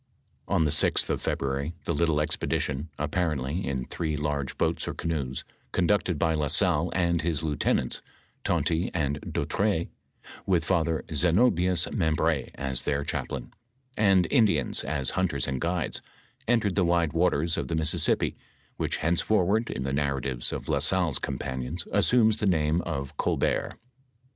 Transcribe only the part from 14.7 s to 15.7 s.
as hunters and